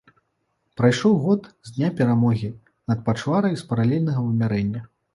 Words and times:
Прайшоў 0.79 1.13
год 1.25 1.41
з 1.69 1.75
дня 1.77 1.91
перамогі 2.01 2.51
над 2.89 3.07
пачварай 3.11 3.53
з 3.63 3.71
паралельнага 3.71 4.19
вымярэння. 4.29 4.81